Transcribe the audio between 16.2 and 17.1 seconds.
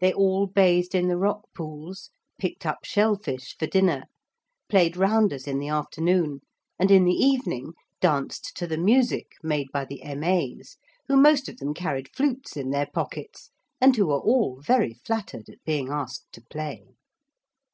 to play.